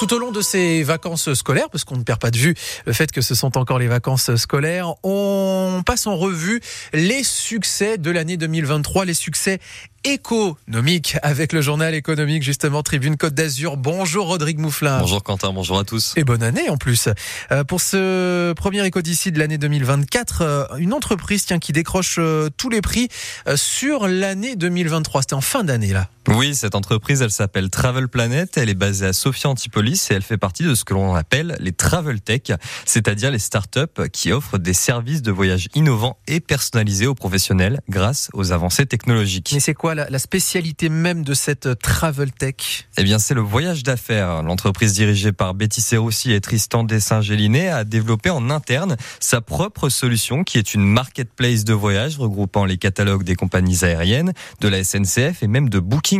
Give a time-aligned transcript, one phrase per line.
[0.00, 2.54] Tout au long de ces vacances scolaires, parce qu'on ne perd pas de vue
[2.86, 6.62] le fait que ce sont encore les vacances scolaires, on passe en revue
[6.94, 9.60] les succès de l'année 2023, les succès
[10.04, 13.76] économiques avec le journal économique justement Tribune Côte d'Azur.
[13.76, 15.00] Bonjour Rodrigue Mouflin.
[15.00, 16.14] Bonjour Quentin, bonjour à tous.
[16.16, 17.10] Et bonne année en plus.
[17.52, 22.16] Euh, pour ce premier éco d'ici de l'année 2024, euh, une entreprise tiens, qui décroche
[22.18, 23.08] euh, tous les prix
[23.54, 25.22] sur l'année 2023.
[25.22, 26.08] C'était en fin d'année là.
[26.32, 28.56] Oui, cette entreprise, elle s'appelle Travel Planet.
[28.56, 31.56] Elle est basée à Sofia Antipolis et elle fait partie de ce que l'on appelle
[31.58, 32.52] les travel tech,
[32.84, 38.30] c'est-à-dire les startups qui offrent des services de voyage innovants et personnalisés aux professionnels grâce
[38.32, 39.50] aux avancées technologiques.
[39.52, 42.86] Mais c'est quoi la, spécialité même de cette travel tech?
[42.96, 44.44] Eh bien, c'est le voyage d'affaires.
[44.44, 50.44] L'entreprise dirigée par Betty Serroussi et Tristan Dessin-Gélinet a développé en interne sa propre solution
[50.44, 55.42] qui est une marketplace de voyage regroupant les catalogues des compagnies aériennes, de la SNCF
[55.42, 56.19] et même de Booking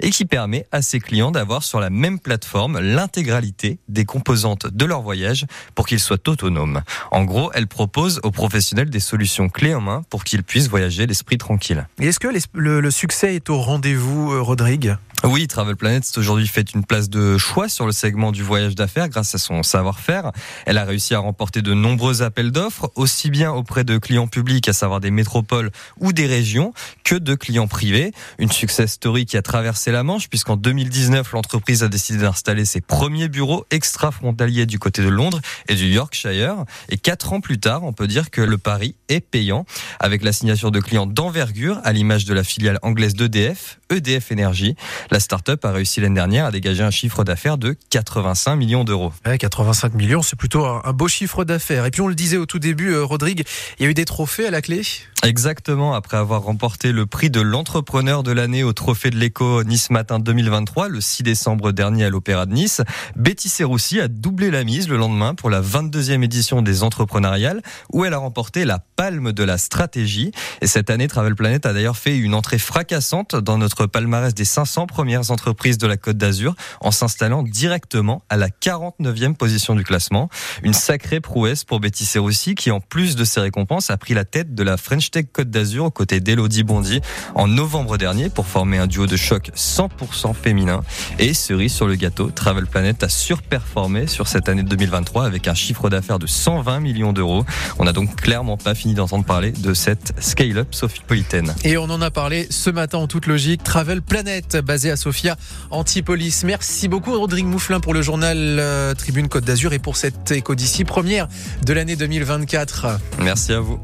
[0.00, 4.84] et qui permet à ses clients d'avoir sur la même plateforme l'intégralité des composantes de
[4.84, 6.82] leur voyage pour qu'ils soient autonomes.
[7.10, 11.06] En gros, elle propose aux professionnels des solutions clés en main pour qu'ils puissent voyager
[11.06, 11.86] l'esprit tranquille.
[12.00, 14.96] Est-ce que le, succès est au rendez-vous, euh, Rodrigue?
[15.26, 19.08] Oui, Travel Planet aujourd'hui fait une place de choix sur le segment du voyage d'affaires
[19.08, 20.32] grâce à son savoir-faire.
[20.66, 24.68] Elle a réussi à remporter de nombreux appels d'offres, aussi bien auprès de clients publics,
[24.68, 28.12] à savoir des métropoles ou des régions, que de clients privés.
[28.38, 32.82] Une success story qui a traversé la Manche, puisqu'en 2019, l'entreprise a décidé d'installer ses
[32.82, 36.64] premiers bureaux extra-frontaliers du côté de Londres et du Yorkshire.
[36.90, 39.64] Et quatre ans plus tard, on peut dire que le pari est payant,
[40.00, 44.76] avec la signature de clients d'envergure, à l'image de la filiale anglaise d'EDF, EDF Énergie.
[45.14, 49.12] La start-up a réussi l'année dernière à dégager un chiffre d'affaires de 85 millions d'euros.
[49.38, 51.86] 85 millions, c'est plutôt un beau chiffre d'affaires.
[51.86, 53.44] Et puis on le disait au tout début, euh, Rodrigue,
[53.78, 54.82] il y a eu des trophées à la clé?
[55.22, 59.88] Exactement, après avoir remporté le prix de l'entrepreneur de l'année au Trophée de l'écho Nice
[59.88, 62.82] Matin 2023, le 6 décembre dernier à l'Opéra de Nice,
[63.16, 68.04] Betty Serroussi a doublé la mise le lendemain pour la 22e édition des entrepreneuriales, où
[68.04, 70.30] elle a remporté la palme de la stratégie.
[70.60, 74.44] Et cette année, Travel Planet a d'ailleurs fait une entrée fracassante dans notre palmarès des
[74.44, 79.84] 500 premières entreprises de la Côte d'Azur, en s'installant directement à la 49e position du
[79.84, 80.30] classement.
[80.62, 84.24] Une sacrée prouesse pour Betty Serroussi, qui en plus de ses récompenses a pris la
[84.24, 87.02] tête de la French Côte d'Azur aux côtés d'Elodie Bondy
[87.34, 90.80] en novembre dernier pour former un duo de choc 100% féminin.
[91.18, 95.54] Et cerise sur le gâteau, Travel Planet a surperformé sur cette année 2023 avec un
[95.54, 97.44] chiffre d'affaires de 120 millions d'euros.
[97.78, 101.54] On n'a donc clairement pas fini d'entendre parler de cette scale-up sophipolitaine.
[101.62, 103.62] Et on en a parlé ce matin en toute logique.
[103.62, 105.36] Travel Planet, basé à Sofia,
[105.70, 106.42] Antipolis.
[106.44, 110.54] Merci beaucoup Rodrigue Mouflin pour le journal euh, Tribune Côte d'Azur et pour cette éco
[110.54, 111.28] d'ici première
[111.64, 112.98] de l'année 2024.
[113.18, 113.80] Merci à vous.